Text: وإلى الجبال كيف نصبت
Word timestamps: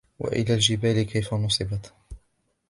وإلى 0.19 0.53
الجبال 0.53 1.01
كيف 1.03 1.33
نصبت 1.33 1.93